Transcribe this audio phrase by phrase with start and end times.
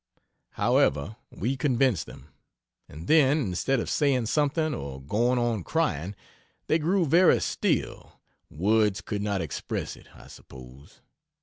[0.53, 2.29] However, we convinced them;
[2.89, 6.15] and then, instead of saying something, or going on crying,
[6.65, 8.19] they grew very still
[8.49, 11.01] words could not express it, I suppose.